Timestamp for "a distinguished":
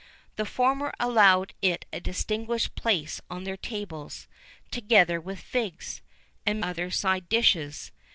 1.93-2.73